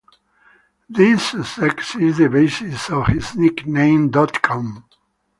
This 0.89 1.27
success 1.29 1.95
is 1.95 2.17
the 2.17 2.27
basis 2.27 2.89
of 2.89 3.05
his 3.05 3.35
nickname 3.35 4.09
Dot-com. 4.09 4.83